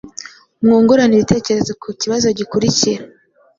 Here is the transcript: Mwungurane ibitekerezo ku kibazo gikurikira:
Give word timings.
Mwungurane 0.63 1.13
ibitekerezo 1.15 1.71
ku 1.81 1.87
kibazo 2.01 2.27
gikurikira: 2.37 3.01